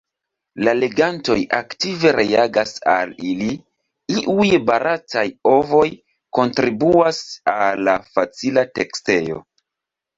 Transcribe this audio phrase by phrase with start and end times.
[0.67, 3.51] La legantoj aktive reagas al ili;
[4.17, 5.87] iuj barataj “ovoj”
[6.41, 7.25] kontribuas
[7.59, 9.43] al la facila tekstejo.